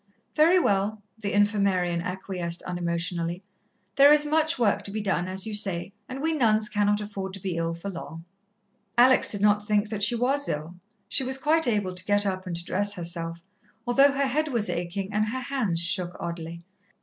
[0.35, 3.43] "Very well," the Infirmarian acquiesced unemotionally.
[3.97, 7.35] "There is much work to be done, as you say, and we nuns cannot afford
[7.35, 8.25] to be ill for long."
[8.97, 10.73] Alex did not think that she was ill
[11.07, 13.43] she was quite able to get up and to dress herself,
[13.85, 16.63] although her head was aching and her hands shook oddly.